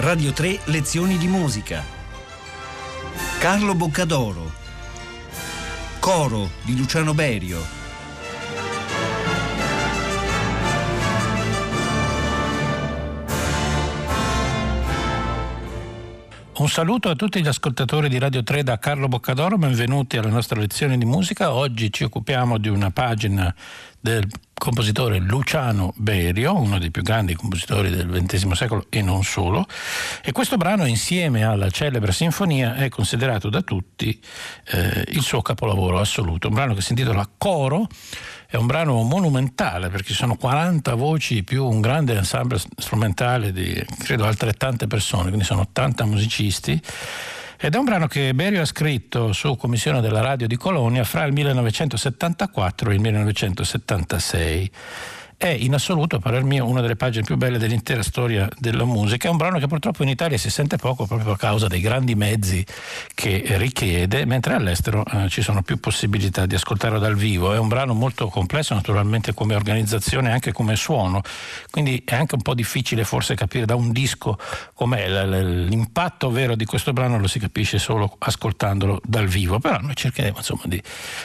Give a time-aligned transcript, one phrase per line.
[0.00, 1.84] Radio 3 Lezioni di musica.
[3.38, 4.50] Carlo Boccadoro.
[5.98, 7.79] Coro di Luciano Berio.
[16.60, 20.60] Un saluto a tutti gli ascoltatori di Radio 3 da Carlo Boccadoro, benvenuti alla nostra
[20.60, 21.54] lezione di musica.
[21.54, 23.54] Oggi ci occupiamo di una pagina
[23.98, 29.66] del compositore Luciano Berio, uno dei più grandi compositori del XX secolo e non solo,
[30.22, 34.20] e questo brano insieme alla celebre sinfonia è considerato da tutti
[34.72, 37.88] eh, il suo capolavoro assoluto, un brano che si intitola Coro,
[38.50, 43.80] è un brano monumentale perché ci sono 40 voci più un grande ensemble strumentale di
[44.00, 46.82] credo altrettante persone, quindi sono 80 musicisti.
[47.62, 51.24] Ed è un brano che Berio ha scritto su commissione della radio di Colonia fra
[51.24, 54.70] il 1974 e il 1976
[55.40, 59.26] è in assoluto, a parer mio, una delle pagine più belle dell'intera storia della musica.
[59.26, 62.14] È un brano che purtroppo in Italia si sente poco proprio a causa dei grandi
[62.14, 62.62] mezzi
[63.14, 67.54] che richiede, mentre all'estero eh, ci sono più possibilità di ascoltarlo dal vivo.
[67.54, 71.22] È un brano molto complesso naturalmente come organizzazione e anche come suono,
[71.70, 74.38] quindi è anche un po' difficile forse capire da un disco
[74.74, 75.08] com'è.
[75.08, 80.36] L'impatto vero di questo brano lo si capisce solo ascoltandolo dal vivo, però noi cercheremo
[80.36, 80.82] insomma di,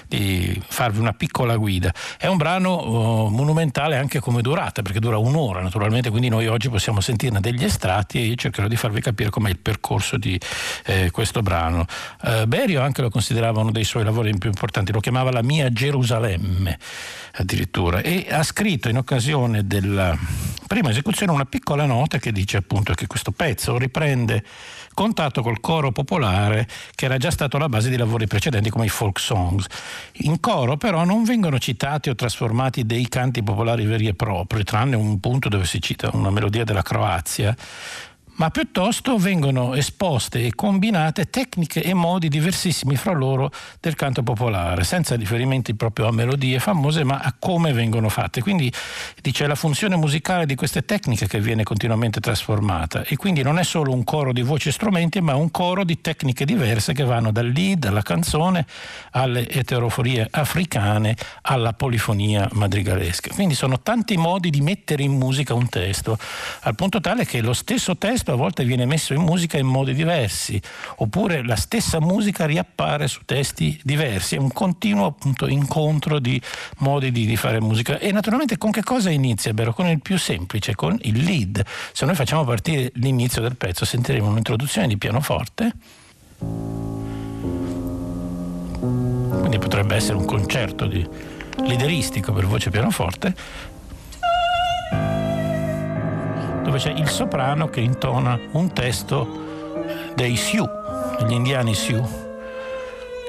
[0.08, 1.94] di farvi una piccola guida.
[2.18, 6.70] È un brano oh, monumentale anche come durata, perché dura un'ora naturalmente, quindi noi oggi
[6.70, 10.40] possiamo sentirne degli estratti e io cercherò di farvi capire com'è il percorso di
[10.86, 11.86] eh, questo brano.
[12.24, 15.72] Eh, Berio anche lo considerava uno dei suoi lavori più importanti, lo chiamava la mia
[15.72, 16.78] Gerusalemme
[17.38, 20.18] addirittura e ha scritto in occasione della
[20.68, 24.44] prima esecuzione una piccola nota che dice appunto che questo pezzo riprende
[24.94, 28.90] contatto col coro popolare che era già stato la base di lavori precedenti come i
[28.90, 29.66] folk songs.
[30.20, 34.96] In coro però non vengono citati o trasformati dei canti popolari veri e propri, tranne
[34.96, 37.56] un punto dove si cita una melodia della Croazia
[38.36, 44.84] ma piuttosto vengono esposte e combinate tecniche e modi diversissimi fra loro del canto popolare,
[44.84, 48.42] senza riferimenti proprio a melodie famose, ma a come vengono fatte.
[48.42, 48.72] Quindi
[49.22, 53.64] dice la funzione musicale di queste tecniche che viene continuamente trasformata e quindi non è
[53.64, 57.32] solo un coro di voci e strumenti, ma un coro di tecniche diverse che vanno
[57.32, 58.66] dal lead alla canzone
[59.12, 63.34] alle eteroforie africane alla polifonia madrigalesca.
[63.34, 66.18] Quindi sono tanti modi di mettere in musica un testo,
[66.62, 69.68] al punto tale che lo stesso testo testo a volte viene messo in musica in
[69.68, 70.60] modi diversi,
[70.98, 76.42] oppure la stessa musica riappare su testi diversi, è un continuo appunto incontro di
[76.80, 78.00] modi di, di fare musica.
[78.00, 79.74] E naturalmente con che cosa inizia Bero?
[79.74, 81.64] Con il più semplice, con il lead.
[81.94, 85.72] Se noi facciamo partire l'inizio del pezzo, sentiremo un'introduzione di pianoforte.
[89.40, 91.08] Quindi potrebbe essere un concerto di
[91.58, 93.74] leaderistico per voce pianoforte
[96.66, 100.68] dove c'è il soprano che intona un testo dei Sioux,
[101.20, 102.24] degli indiani Sioux.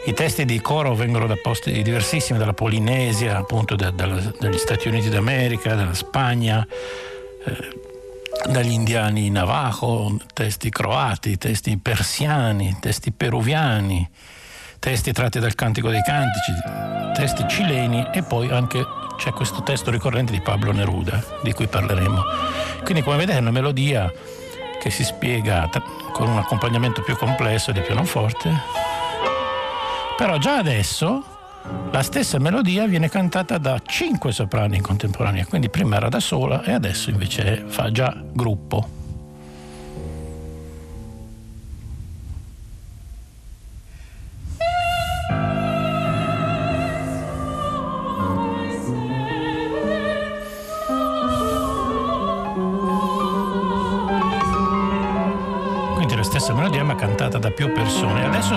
[0.07, 4.89] I testi di coro vengono da posti diversissimi, dalla Polinesia, appunto da, da, dagli Stati
[4.89, 6.67] Uniti d'America, dalla Spagna,
[7.45, 14.09] eh, dagli indiani navajo, testi croati, testi persiani, testi peruviani,
[14.79, 16.53] testi tratti dal Cantico dei Cantici,
[17.15, 18.85] testi cileni e poi anche
[19.16, 22.22] c'è questo testo ricorrente di Pablo Neruda, di cui parleremo.
[22.84, 24.10] Quindi come vedete è una melodia
[24.81, 25.69] che si spiega
[26.12, 28.50] con un accompagnamento più complesso di pianoforte,
[30.16, 31.25] però già adesso
[31.91, 36.62] la stessa melodia viene cantata da cinque soprani in contemporanea, quindi prima era da sola
[36.62, 38.96] e adesso invece fa già gruppo.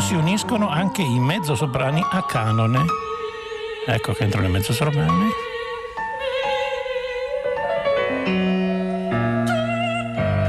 [0.09, 2.79] Si uniscono anche i mezzosoprani a canone.
[3.85, 5.27] Ecco che entrano i mezzosoprani.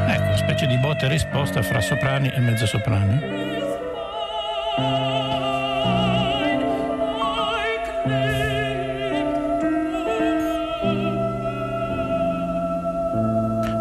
[0.09, 3.50] Ecco, specie di botta e risposta fra soprani e mezzosoprani.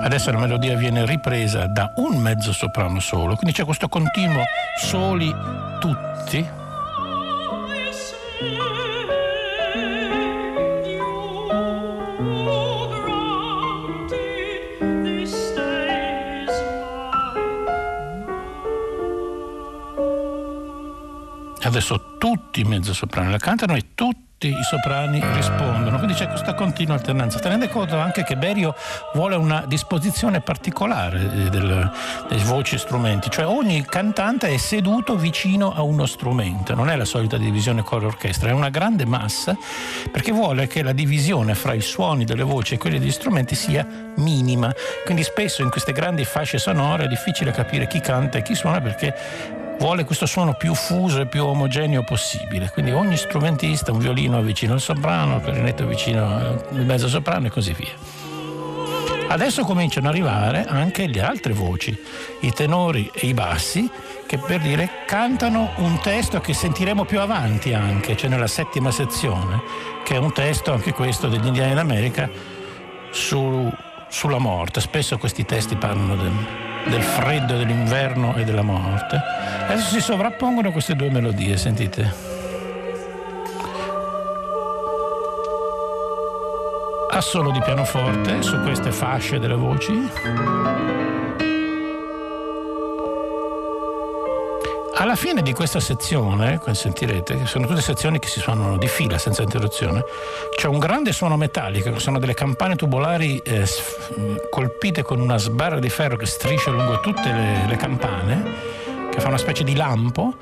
[0.02, 4.44] Adesso la melodia viene ripresa da un mezzo soprano solo, quindi c'è questo continuo
[4.82, 5.34] soli
[5.80, 6.58] tutti.
[21.62, 23.89] Adesso tutti i mezzosoprani la cantano e
[24.40, 27.40] tutti i soprani rispondono, quindi c'è questa continua alternanza.
[27.40, 28.74] Tenendo conto anche che Berio
[29.14, 31.92] vuole una disposizione particolare eh, del,
[32.30, 36.96] dei voci e strumenti, cioè ogni cantante è seduto vicino a uno strumento, non è
[36.96, 39.58] la solita divisione coro-orchestra, è una grande massa
[40.10, 43.86] perché vuole che la divisione fra i suoni delle voci e quelli degli strumenti sia
[44.16, 48.56] minima, quindi spesso in queste grandi fasce sonore è difficile capire chi canta e chi
[48.56, 52.70] suona perché vuole questo suono più fuso e più omogeneo possibile.
[52.70, 57.50] Quindi ogni strumentista, un violino vicino al soprano, il clarinetto vicino al mezzo soprano e
[57.50, 58.28] così via.
[59.30, 61.96] Adesso cominciano ad arrivare anche le altre voci,
[62.42, 63.90] i tenori e i bassi,
[64.26, 69.62] che per dire cantano un testo che sentiremo più avanti anche, cioè nella settima sezione,
[70.04, 72.30] che è un testo anche questo degli indiani d'America
[73.12, 73.72] su,
[74.10, 74.82] sulla morte.
[74.82, 76.32] Spesso questi testi parlano del,
[76.90, 79.20] del freddo dell'inverno e della morte.
[79.68, 82.38] Adesso si sovrappongono queste due melodie, sentite.
[87.12, 91.29] Assolo di pianoforte su queste fasce delle voci.
[95.02, 99.18] Alla fine di questa sezione, sentirete, che sono tutte sezioni che si suonano di fila
[99.18, 100.04] senza interruzione,
[100.58, 103.66] c'è un grande suono metallico, sono delle campane tubolari eh,
[104.50, 108.44] colpite con una sbarra di ferro che striscia lungo tutte le, le campane,
[109.10, 110.34] che fa una specie di lampo,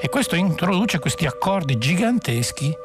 [0.00, 2.76] e questo introduce questi accordi giganteschi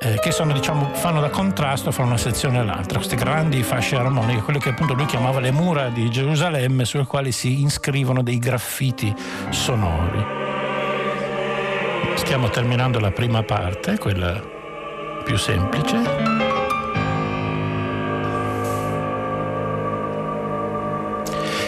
[0.00, 3.96] eh, che sono, diciamo, fanno da contrasto fra una sezione e l'altra, queste grandi fasce
[3.96, 8.38] armoniche, quelle che appunto lui chiamava le mura di Gerusalemme, sulle quali si iscrivono dei
[8.38, 9.14] graffiti
[9.50, 10.49] sonori.
[12.20, 14.40] Stiamo terminando la prima parte, quella
[15.24, 15.96] più semplice.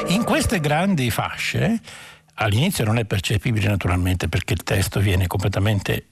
[0.08, 1.80] In queste grandi fasce,
[2.34, 6.06] all'inizio non è percepibile naturalmente perché il testo viene completamente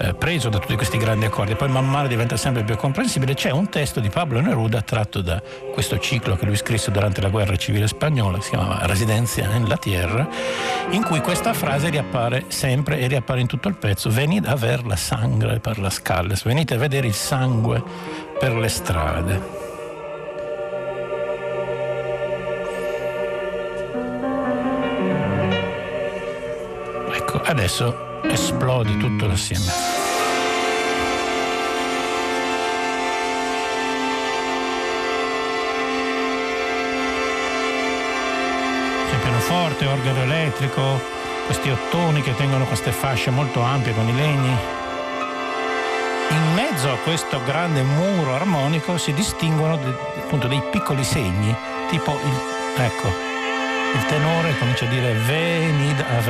[0.00, 3.34] eh, preso da tutti questi grandi accordi, poi man mano diventa sempre più comprensibile.
[3.34, 5.42] C'è un testo di Pablo Neruda tratto da
[5.72, 9.76] questo ciclo che lui scrisse durante la guerra civile spagnola, si chiamava Residencia en la
[9.76, 10.26] Tierra,
[10.90, 14.08] in cui questa frase riappare sempre e riappare in tutto il pezzo.
[14.08, 17.82] Venite a ver la sangre per las calles, venite a vedere il sangue
[18.38, 19.58] per le strade.
[27.12, 30.00] Ecco, adesso esplode tutto assieme.
[39.40, 41.00] pianoforte, organo elettrico,
[41.46, 44.56] questi ottoni che tengono queste fasce molto ampie con i legni.
[46.30, 49.74] In mezzo a questo grande muro armonico si distinguono
[50.16, 51.54] appunto dei piccoli segni,
[51.88, 53.08] tipo il, ecco,
[53.94, 56.20] il tenore comincia a dire venid a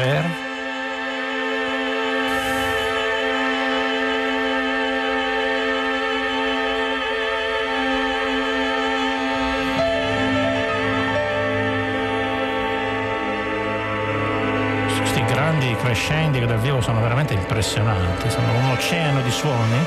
[15.58, 19.86] ver, crescendi che dal vivo sono veramente impressionanti, sono un oceano di suoni.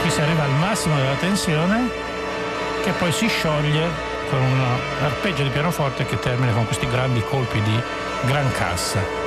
[0.00, 1.88] Qui si arriva al massimo della tensione
[2.82, 3.88] che poi si scioglie
[4.30, 4.60] con un
[5.02, 7.82] arpeggio di pianoforte che termina con questi grandi colpi di
[8.24, 9.17] gran cassa.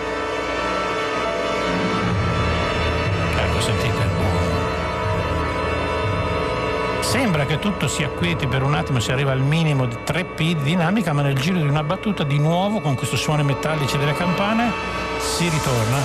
[7.12, 10.64] Sembra che tutto si acquieti per un attimo, si arriva al minimo di 3P di
[10.64, 14.72] dinamica, ma nel giro di una battuta di nuovo con questo suono metallici delle campane
[15.20, 15.98] si ritorna.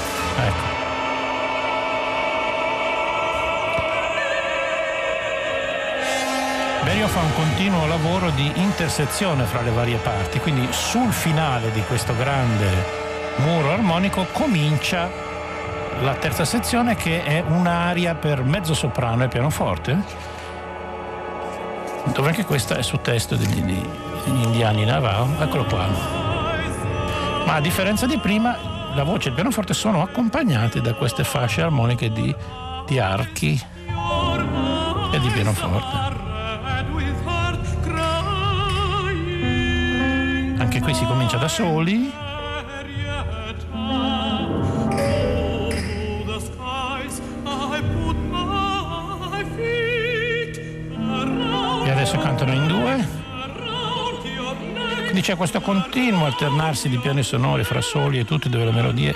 [0.47, 0.85] Ecco.
[6.83, 11.83] Berio fa un continuo lavoro di intersezione fra le varie parti, quindi sul finale di
[11.83, 12.69] questo grande
[13.37, 15.09] muro armonico comincia
[16.01, 20.35] la terza sezione che è un'aria per mezzo soprano e pianoforte
[22.13, 25.87] dove anche questa è su testo degli, degli indiani Navajo, eccolo qua.
[27.45, 31.63] Ma a differenza di prima, la voce e il pianoforte sono accompagnati da queste fasce
[31.63, 32.35] armoniche di,
[32.87, 33.61] di archi
[35.13, 36.15] e di pianoforte.
[40.59, 42.11] Anche qui si comincia da soli,
[55.17, 59.15] Quindi c'è questo continuo alternarsi di piani sonori fra soli e tutti dove le melodie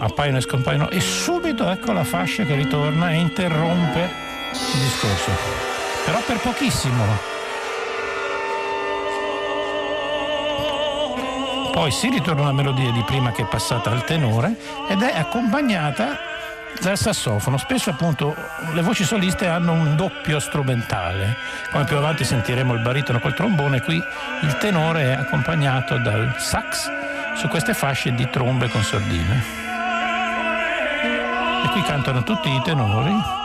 [0.00, 5.30] appaiono e scompaiono e subito ecco la fascia che ritorna e interrompe il discorso.
[6.04, 7.06] Però per pochissimo.
[11.72, 14.54] Poi si ritorna alla melodia di prima che è passata al tenore
[14.90, 16.33] ed è accompagnata
[16.80, 17.56] dal sassofono.
[17.56, 18.34] Spesso appunto
[18.72, 21.36] le voci soliste hanno un doppio strumentale,
[21.70, 23.96] come più avanti sentiremo il baritono col trombone, qui
[24.42, 26.90] il tenore è accompagnato dal sax
[27.36, 29.42] su queste fasce di trombe con sordine.
[31.64, 33.43] E qui cantano tutti i tenori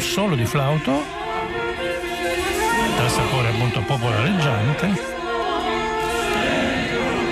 [0.00, 1.04] solo di flauto
[2.96, 5.18] dal sapore appunto popolareggiante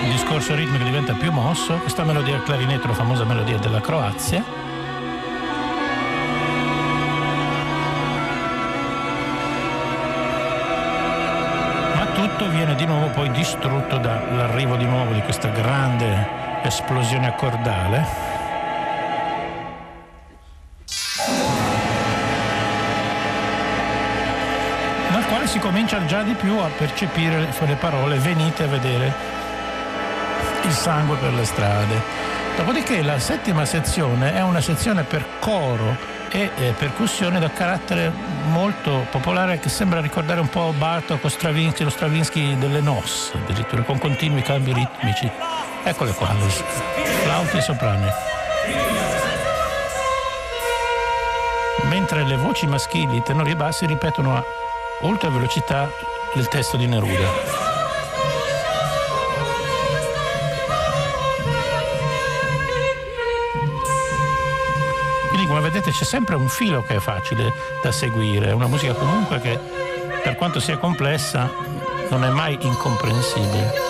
[0.08, 1.76] il discorso ritmico diventa più mosso.
[1.78, 4.42] Questa melodia al clarinetto la famosa melodia della Croazia.
[11.94, 18.37] Ma tutto viene di nuovo poi distrutto dall'arrivo di nuovo di questa grande esplosione accordale
[25.58, 29.12] si comincia già di più a percepire le parole venite a vedere
[30.62, 32.00] il sangue per le strade.
[32.56, 35.96] Dopodiché la settima sezione è una sezione per coro
[36.30, 38.12] e eh, percussione da carattere
[38.46, 43.82] molto popolare che sembra ricordare un po' Bartok o Stravinsky, lo Stravinsky delle NOS, addirittura
[43.82, 45.28] con continui cambi ritmici.
[45.82, 46.28] Eccole qua,
[47.24, 48.08] flauti e soprani.
[51.88, 54.57] Mentre le voci maschili, tenori e bassi ripetono a
[55.00, 55.90] oltre velocità
[56.34, 57.66] del testo di Neruda.
[65.28, 67.52] Quindi come vedete c'è sempre un filo che è facile
[67.82, 69.58] da seguire, una musica comunque che
[70.22, 71.50] per quanto sia complessa
[72.10, 73.87] non è mai incomprensibile.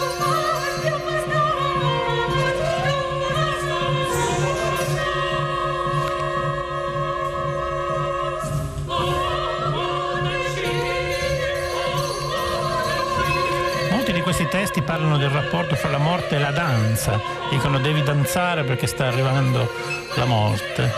[14.98, 19.72] Parlano del rapporto fra la morte e la danza, dicono devi danzare perché sta arrivando
[20.16, 20.92] la morte.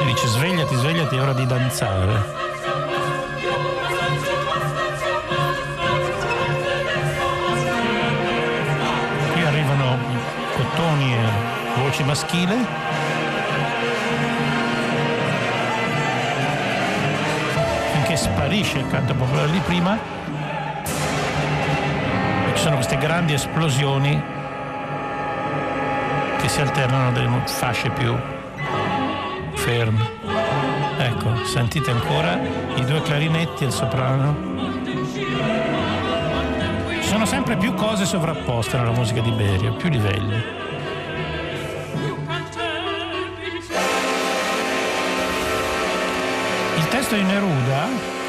[0.00, 2.24] E dice svegliati, svegliati, è ora di danzare.
[9.32, 9.98] Qui arrivano
[10.56, 11.18] cottoni e
[11.82, 12.56] voci maschile.
[17.92, 20.19] Finché sparisce il canto popolare di prima
[22.60, 24.22] ci sono queste grandi esplosioni
[26.36, 28.14] che si alternano delle fasce più
[29.54, 30.10] ferme.
[30.98, 32.38] Ecco, sentite ancora
[32.74, 34.36] i due clarinetti e il soprano.
[37.00, 40.44] Ci sono sempre più cose sovrapposte nella musica di Berio, più livelli.
[46.76, 48.19] Il testo di Neruda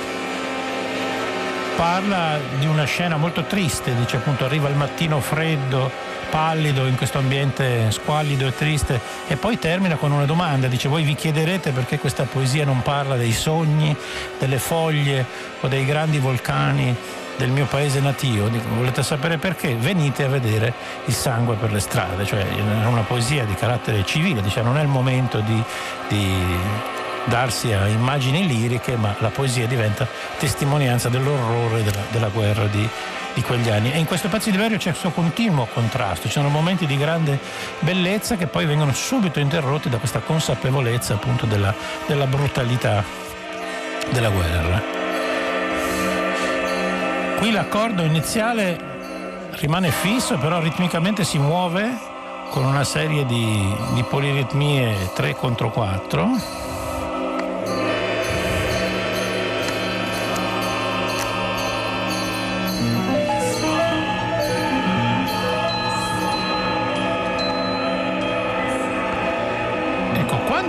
[1.81, 5.89] parla di una scena molto triste, dice appunto arriva il mattino freddo,
[6.29, 11.01] pallido in questo ambiente squallido e triste e poi termina con una domanda, dice voi
[11.01, 13.97] vi chiederete perché questa poesia non parla dei sogni,
[14.37, 15.25] delle foglie
[15.61, 16.95] o dei grandi vulcani
[17.35, 19.73] del mio paese natio, Dico, volete sapere perché?
[19.73, 20.71] Venite a vedere
[21.05, 24.83] il sangue per le strade, cioè è una poesia di carattere civile, dice non è
[24.83, 25.63] il momento di,
[26.09, 32.87] di darsi a immagini liriche, ma la poesia diventa testimonianza dell'orrore della, della guerra di,
[33.33, 33.91] di, quegli anni.
[33.91, 37.39] E in questo pezzo di Verio c'è questo continuo contrasto, ci sono momenti di grande
[37.79, 41.73] bellezza che poi vengono subito interrotti da questa consapevolezza appunto della,
[42.07, 43.03] della brutalità
[44.09, 44.99] della guerra.
[47.37, 48.89] Qui l'accordo iniziale
[49.51, 52.09] rimane fisso, però ritmicamente si muove
[52.49, 56.70] con una serie di, di poliritmie 3 contro 4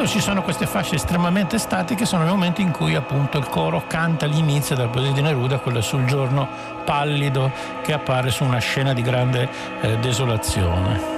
[0.03, 3.85] Quando ci sono queste fasce estremamente statiche sono i momenti in cui appunto il coro
[3.87, 6.49] canta l'inizio della poesia di Neruda, quello sul giorno
[6.85, 9.49] pallido che appare su una scena di grande
[9.81, 11.12] eh, desolazione.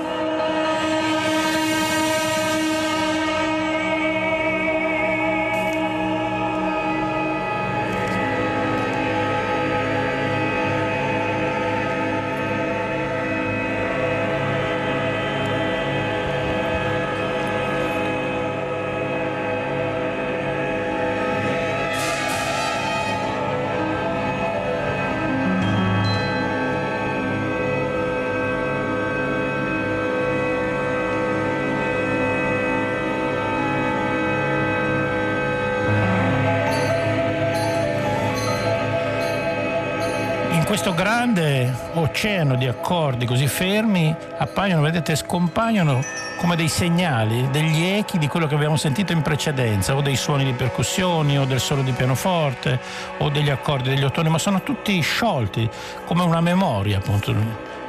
[42.44, 46.00] Oceano di accordi così fermi appaiono, vedete, scompaiono
[46.36, 50.44] come dei segnali, degli echi di quello che abbiamo sentito in precedenza, o dei suoni
[50.44, 52.78] di percussioni, o del solo di pianoforte,
[53.18, 55.68] o degli accordi degli ottoni, ma sono tutti sciolti,
[56.04, 57.34] come una memoria, appunto,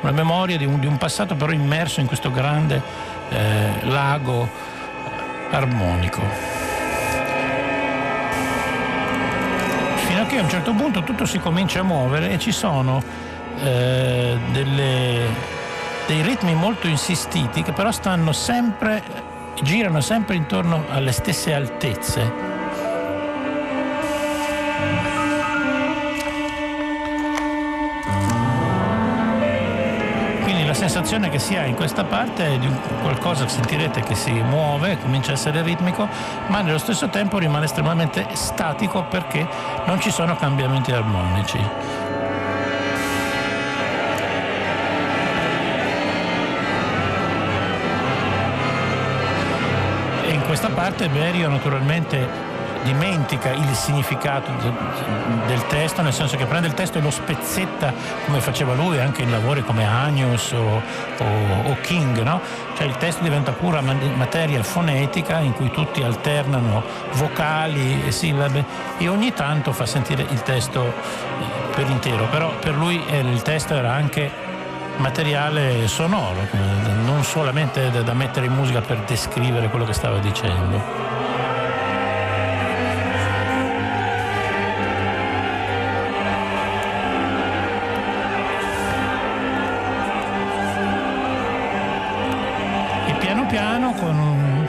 [0.02, 2.82] una memoria di un, di un passato però immerso in questo grande
[3.30, 4.50] eh, lago
[5.52, 6.64] armonico.
[10.08, 13.25] fino a che a un certo punto tutto si comincia a muovere e ci sono
[13.64, 15.20] eh, delle,
[16.08, 19.04] dei ritmi molto insistiti che però stanno sempre,
[19.62, 22.54] girano sempre intorno alle stesse altezze.
[30.76, 32.70] sensazione che si ha in questa parte è di
[33.02, 36.08] qualcosa che sentirete che si muove, comincia a essere ritmico,
[36.48, 39.48] ma nello stesso tempo rimane estremamente statico perché
[39.86, 42.05] non ci sono cambiamenti armonici.
[50.46, 54.72] Questa parte Berio naturalmente dimentica il significato de,
[55.48, 57.92] del testo, nel senso che prende il testo e lo spezzetta
[58.26, 60.82] come faceva lui anche in lavori come Agnus o,
[61.18, 62.40] o, o King, no?
[62.78, 66.84] Cioè il testo diventa pura materia fonetica in cui tutti alternano
[67.14, 68.64] vocali e sillabe
[68.98, 73.74] e ogni tanto fa sentire il testo eh, per intero, però per lui il testo
[73.74, 74.54] era anche
[74.98, 76.48] materiale sonoro,
[77.16, 81.14] non solamente da mettere in musica per descrivere quello che stava dicendo.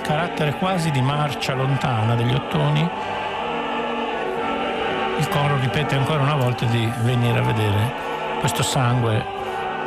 [0.03, 2.89] carattere quasi di marcia lontana degli ottoni,
[5.19, 7.93] il coro ripete ancora una volta di venire a vedere
[8.39, 9.25] questo sangue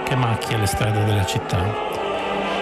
[0.04, 1.88] che macchia le strade della città.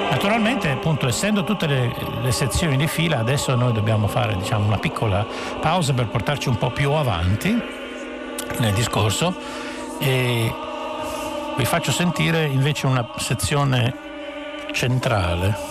[0.10, 4.78] Naturalmente, appunto, essendo tutte le, le, sezioni di fila, adesso noi dobbiamo fare diciamo, una
[4.78, 5.26] piccola
[5.60, 7.62] pausa per portarci un po' più avanti
[8.60, 9.36] nel discorso
[10.00, 10.54] e
[11.56, 13.94] vi faccio sentire invece una sezione
[14.72, 15.67] centrale.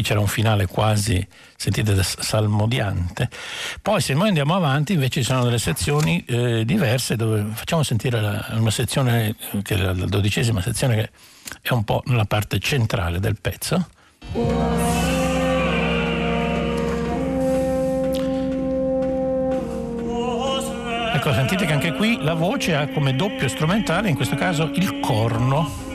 [0.00, 1.24] Qui c'era un finale quasi,
[1.56, 3.28] sentite, salmodiante.
[3.82, 8.20] Poi se noi andiamo avanti invece ci sono delle sezioni eh, diverse dove facciamo sentire
[8.20, 11.10] la, una sezione, che è la, la dodicesima sezione che
[11.62, 13.88] è un po' nella parte centrale del pezzo.
[21.12, 25.00] Ecco, sentite che anche qui la voce ha come doppio strumentale, in questo caso il
[25.00, 25.89] corno.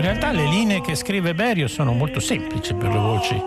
[0.00, 3.40] Realtà le linee che scrive Berio sono molto semplici per le voci,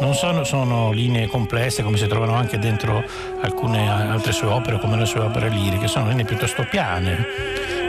[0.00, 3.02] non sono, sono linee complesse come si trovano anche dentro
[3.40, 7.24] alcune altre sue opere come le sue opere liriche, sono linee piuttosto piane,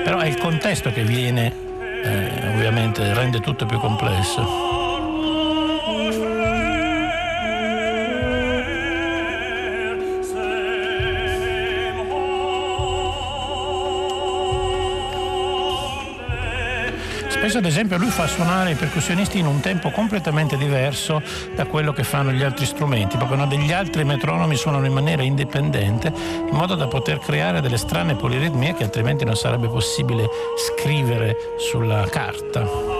[0.04, 1.54] però è il contesto che viene,
[2.04, 4.77] eh, ovviamente rende tutto più complesso.
[17.48, 21.22] Spesso ad esempio lui fa suonare i percussionisti in un tempo completamente diverso
[21.56, 25.22] da quello che fanno gli altri strumenti, proprio no, degli altri metronomi suonano in maniera
[25.22, 31.38] indipendente in modo da poter creare delle strane poliritmie che altrimenti non sarebbe possibile scrivere
[31.58, 32.97] sulla carta.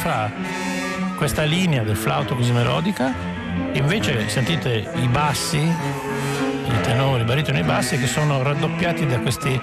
[0.00, 0.30] Fra
[1.14, 3.12] questa linea del flauto così melodica
[3.70, 9.60] e invece sentite i bassi, i tenori, i baritoni bassi che sono raddoppiati da questi,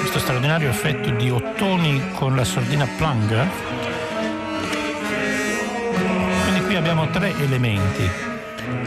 [0.00, 3.48] questo straordinario effetto di ottoni con la sordina planga.
[6.42, 8.10] Quindi qui abbiamo tre elementi,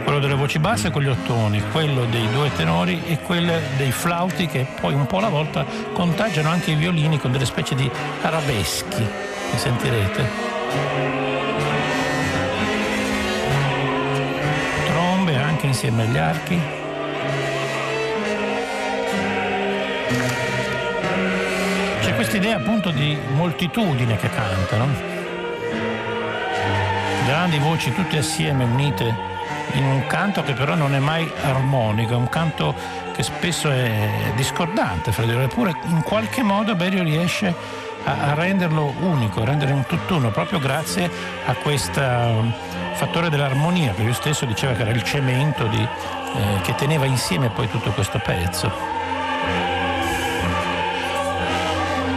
[0.03, 4.47] quello delle voci basse con gli ottoni, quello dei due tenori e quello dei flauti
[4.47, 7.89] che poi un po' alla volta contagiano anche i violini con delle specie di
[8.21, 10.29] arabeschi mi sentirete.
[14.85, 16.59] Trombe anche insieme agli archi.
[22.01, 24.87] C'è questa idea appunto di moltitudine che cantano.
[27.25, 29.29] Grandi voci tutte assieme unite
[29.73, 32.75] in un canto che però non è mai armonico, è un canto
[33.13, 37.53] che spesso è discordante fra di loro, eppure in qualche modo Berio riesce
[38.03, 41.09] a, a renderlo unico, a rendere un tutt'uno, proprio grazie
[41.45, 42.53] a questo um,
[42.93, 47.49] fattore dell'armonia che lui stesso diceva che era il cemento di, eh, che teneva insieme
[47.49, 48.71] poi tutto questo pezzo.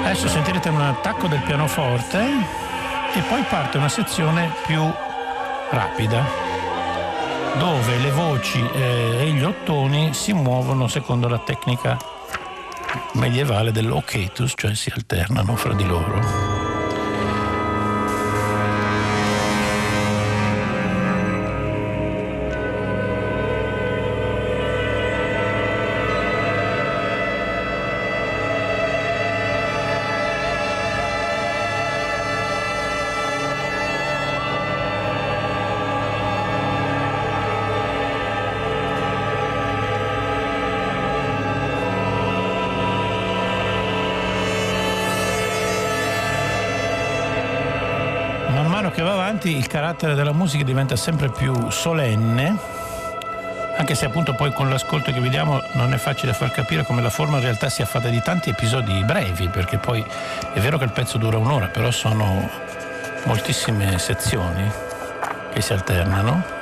[0.05, 2.23] Adesso sentirete un attacco del pianoforte
[3.15, 4.93] e poi parte una sezione più
[5.71, 6.53] rapida
[7.57, 11.97] dove le voci eh, e gli ottoni si muovono secondo la tecnica
[13.15, 16.54] medievale dell'oketus, cioè si alternano fra di loro.
[49.45, 52.57] Avanti il carattere della musica diventa sempre più solenne,
[53.77, 57.11] anche se appunto poi con l'ascolto che vediamo non è facile far capire come la
[57.11, 60.05] forma in realtà sia fatta di tanti episodi brevi, perché poi
[60.53, 62.49] è vero che il pezzo dura un'ora, però sono
[63.25, 64.71] moltissime sezioni
[65.53, 66.54] che si alternano.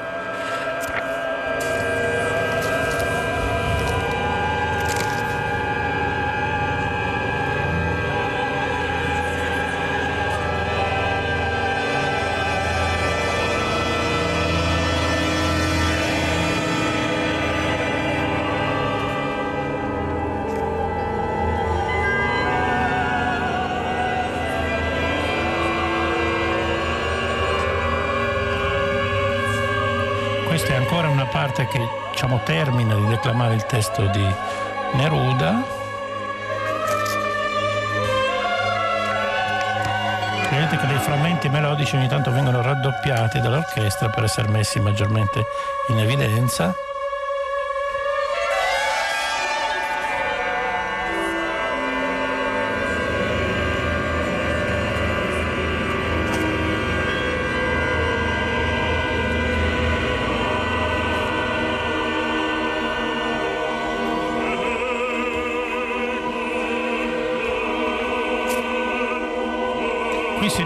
[31.43, 34.25] Parte che diciamo, termina di declamare il testo di
[34.93, 35.61] Neruda.
[40.49, 45.45] Vedete che dei frammenti melodici ogni tanto vengono raddoppiati dall'orchestra per essere messi maggiormente
[45.89, 46.73] in evidenza.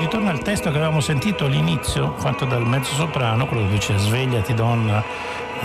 [0.07, 4.55] Ritorna al testo che avevamo sentito all'inizio, fatto dal mezzo soprano, quello che dice svegliati
[4.55, 5.03] donna,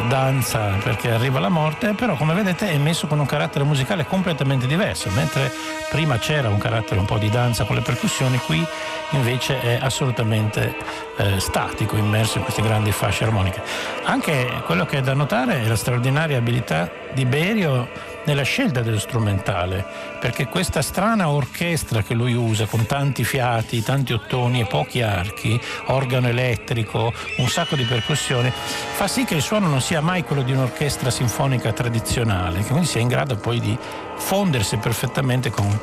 [0.08, 4.65] danza perché arriva la morte, però come vedete è messo con un carattere musicale completamente
[4.65, 5.51] diverso, mentre
[5.91, 8.65] prima c'era un carattere un po' di danza con le percussioni, qui
[9.12, 10.75] invece è assolutamente
[11.17, 13.62] eh, statico, immerso in queste grandi fasce armoniche.
[14.06, 17.89] Anche quello che è da notare è la straordinaria abilità di Berio
[18.25, 19.86] nella scelta dello strumentale,
[20.19, 25.60] perché questa strana orchestra che lui usa con tanti fiati, tanti ottoni e pochi archi,
[25.88, 30.43] organo elettrico, un sacco di percussioni, fa sì che il suono non sia mai quello
[30.43, 33.77] di un'orchestra sinfonica tradizionale, che quindi sia in grado poi di
[34.15, 35.79] fondersi perfettamente con,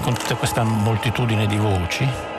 [0.00, 2.33] con tutta questa moltitudine di voci.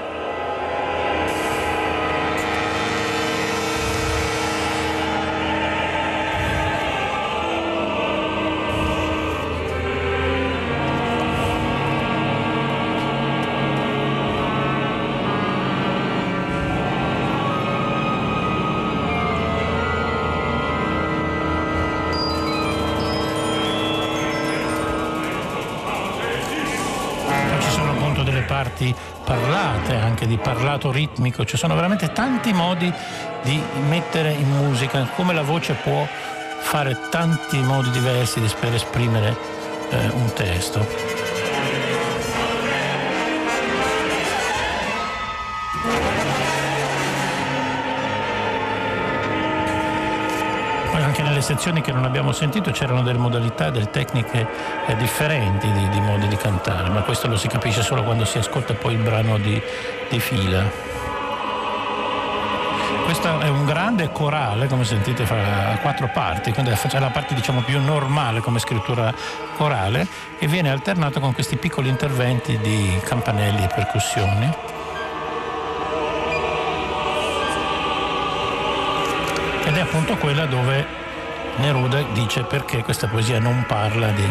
[30.46, 32.94] Parlato ritmico, ci sono veramente tanti modi
[33.42, 36.08] di mettere in musica, come la voce può
[36.60, 39.36] fare tanti modi diversi per esprimere
[39.90, 41.15] eh, un testo.
[51.36, 54.48] Nelle sezioni che non abbiamo sentito c'erano delle modalità, delle tecniche
[54.86, 58.38] eh, differenti di, di, modi di cantare, ma questo lo si capisce solo quando si
[58.38, 59.62] ascolta poi il brano di,
[60.10, 60.64] di fila.
[63.04, 67.62] Questo è un grande corale, come sentite, fa quattro parti, quindi è la parte diciamo
[67.64, 69.14] più normale come scrittura
[69.58, 70.08] corale
[70.40, 74.54] e viene alternato con questi piccoli interventi di campanelli e percussioni.
[79.68, 81.04] ed è appunto quella dove
[81.58, 84.28] Neruda dice perché questa poesia non parla di,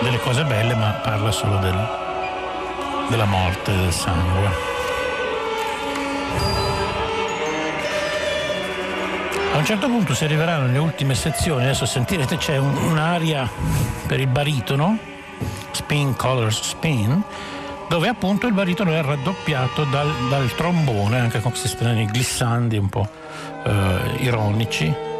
[0.00, 1.88] delle cose belle ma parla solo del,
[3.08, 4.70] della morte, del sangue.
[9.52, 13.48] A un certo punto si arriveranno alle ultime sezioni, adesso sentirete c'è un, un'aria
[14.06, 14.96] per il baritono,
[15.72, 17.22] Spin Colors Spin,
[17.86, 22.88] dove appunto il baritono è raddoppiato dal, dal trombone, anche con questi strani glissandi un
[22.88, 23.06] po'
[23.64, 25.10] eh, ironici.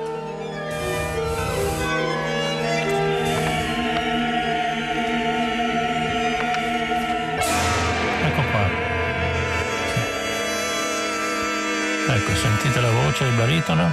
[13.33, 13.93] Del baritono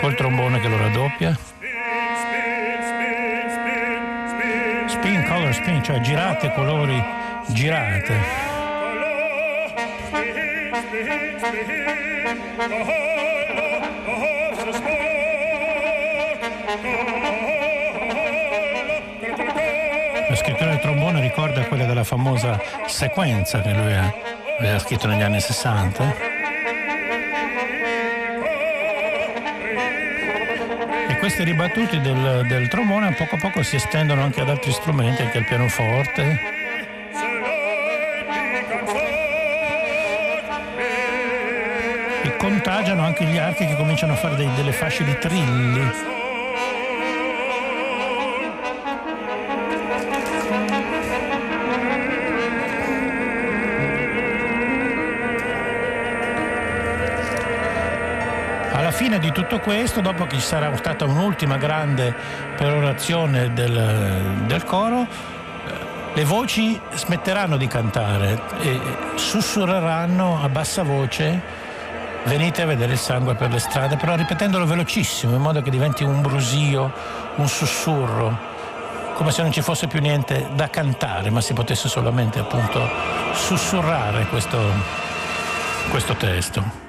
[0.00, 1.36] col trombone che lo raddoppia.
[4.86, 7.02] Spin, color spin, cioè girate colori,
[7.48, 8.44] girate.
[20.28, 23.94] La scrittura del trombone ricorda quella della famosa sequenza che lui
[24.58, 26.25] aveva scritto negli anni 60.
[31.26, 35.38] Questi ribattuti del, del trombone poco a poco si estendono anche ad altri strumenti, anche
[35.38, 36.40] al pianoforte.
[42.22, 46.25] E contagiano anche gli archi che cominciano a fare dei, delle fasce di trilli.
[59.06, 62.12] Fine di tutto questo, dopo che ci sarà stata un'ultima grande
[62.56, 65.06] perorazione del, del coro,
[66.12, 68.80] le voci smetteranno di cantare e
[69.14, 71.40] sussurreranno a bassa voce
[72.24, 76.02] venite a vedere il sangue per le strade, però ripetendolo velocissimo in modo che diventi
[76.02, 76.92] un brusio,
[77.36, 78.36] un sussurro,
[79.14, 82.90] come se non ci fosse più niente da cantare, ma si potesse solamente appunto
[83.34, 84.58] sussurrare questo,
[85.90, 86.85] questo testo.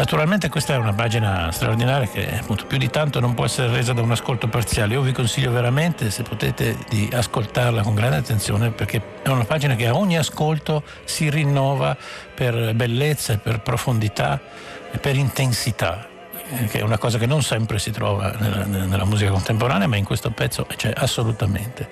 [0.00, 3.92] Naturalmente questa è una pagina straordinaria che appunto più di tanto non può essere resa
[3.92, 4.94] da un ascolto parziale.
[4.94, 9.74] Io vi consiglio veramente, se potete, di ascoltarla con grande attenzione perché è una pagina
[9.74, 11.94] che a ogni ascolto si rinnova
[12.34, 14.40] per bellezza, per profondità
[14.90, 16.08] e per intensità
[16.70, 20.04] che è una cosa che non sempre si trova nella, nella musica contemporanea, ma in
[20.06, 21.88] questo pezzo c'è assolutamente.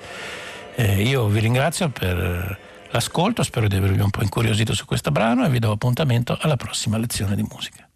[0.77, 5.45] Eh, io vi ringrazio per l'ascolto, spero di avervi un po' incuriosito su questo brano
[5.45, 7.88] e vi do appuntamento alla prossima lezione di musica.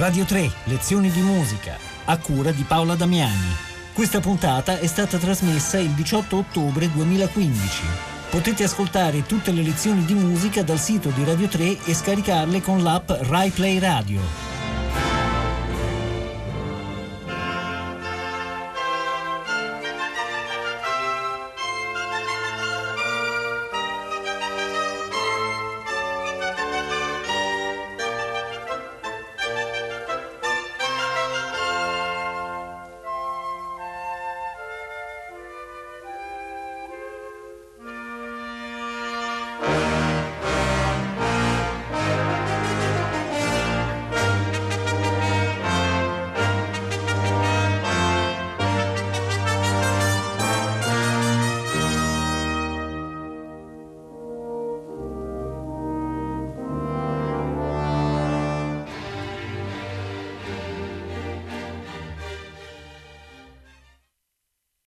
[0.00, 3.54] Radio 3, lezioni di musica, a cura di Paola Damiani.
[3.92, 7.82] Questa puntata è stata trasmessa il 18 ottobre 2015.
[8.30, 12.82] Potete ascoltare tutte le lezioni di musica dal sito di Radio 3 e scaricarle con
[12.82, 14.49] l'app RaiPlay Radio.